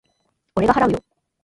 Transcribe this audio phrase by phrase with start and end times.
[0.55, 1.03] 俺が払うよ。